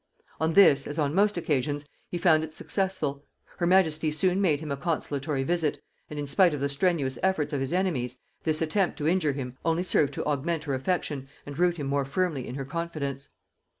On 0.39 0.53
this, 0.53 0.87
as 0.87 0.97
on 0.97 1.13
most 1.13 1.37
occasions, 1.37 1.85
he 2.09 2.17
found 2.17 2.43
it 2.43 2.53
successful: 2.53 3.23
her 3.57 3.67
majesty 3.67 4.09
soon 4.09 4.41
made 4.41 4.59
him 4.59 4.71
a 4.71 4.75
consolatory 4.75 5.43
visit; 5.43 5.79
and 6.09 6.17
in 6.17 6.25
spite 6.25 6.55
of 6.55 6.59
the 6.59 6.69
strenuous 6.69 7.19
efforts 7.21 7.53
of 7.53 7.59
his 7.61 7.71
enemies, 7.71 8.17
this 8.41 8.63
attempt 8.63 8.97
to 8.97 9.07
injure 9.07 9.33
him 9.33 9.59
only 9.63 9.83
served 9.83 10.15
to 10.15 10.25
augment 10.25 10.63
her 10.63 10.73
affection 10.73 11.27
and 11.45 11.59
root 11.59 11.77
him 11.77 11.85
more 11.85 12.03
firmly 12.05 12.47
in 12.47 12.55
her 12.55 12.65
confidence. 12.65 13.29